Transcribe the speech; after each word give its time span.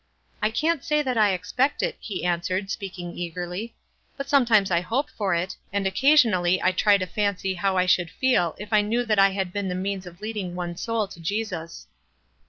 "I 0.41 0.49
can't 0.49 0.83
say 0.83 1.03
that 1.03 1.15
I 1.15 1.29
expect 1.31 1.83
it," 1.83 1.95
he 1.99 2.25
answered, 2.25 2.71
speaking 2.71 3.15
eagerly. 3.15 3.75
"But 4.17 4.27
sometimes 4.27 4.71
I 4.71 4.81
hope 4.81 5.11
for 5.11 5.35
it, 5.35 5.55
and 5.71 5.85
occasionally 5.85 6.59
I 6.59 6.71
try 6.71 6.97
to 6.97 7.05
fancy 7.05 7.53
how 7.53 7.77
I 7.77 7.85
should 7.85 8.09
feel 8.09 8.55
if 8.57 8.73
I 8.73 8.81
knew 8.81 9.05
that 9.05 9.19
I 9.19 9.29
had 9.29 9.53
been 9.53 9.67
the 9.67 9.75
means 9.75 10.07
of 10.07 10.19
lead 10.19 10.37
ing 10.37 10.55
one 10.55 10.75
soul 10.75 11.07
to 11.09 11.19
Jesus." 11.19 11.85